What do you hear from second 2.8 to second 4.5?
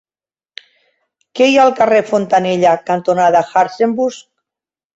cantonada Hartzenbusch?